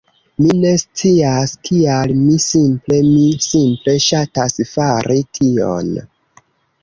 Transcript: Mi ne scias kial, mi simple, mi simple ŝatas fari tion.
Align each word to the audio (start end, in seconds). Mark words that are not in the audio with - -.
Mi 0.43 0.53
ne 0.59 0.69
scias 0.83 1.51
kial, 1.67 2.13
mi 2.21 2.39
simple, 2.45 2.97
mi 3.09 3.27
simple 3.47 3.95
ŝatas 4.07 4.57
fari 4.73 5.19
tion. 5.39 5.93